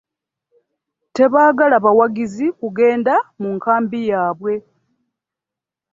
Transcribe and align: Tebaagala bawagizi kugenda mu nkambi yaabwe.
Tebaagala 1.15 1.75
bawagizi 1.85 2.45
kugenda 2.59 3.13
mu 3.41 3.49
nkambi 3.57 3.99
yaabwe. 4.11 4.53